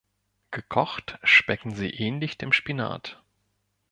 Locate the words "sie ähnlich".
1.75-2.35